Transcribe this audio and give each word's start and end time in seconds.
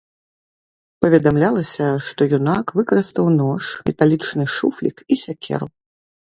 Паведамлялася, 1.05 1.89
што 2.07 2.21
юнак 2.39 2.65
выкарыстаў 2.81 3.25
нож, 3.39 3.63
металічны 3.91 4.51
шуфлік 4.57 4.97
і 5.13 5.23
сякеру. 5.29 5.67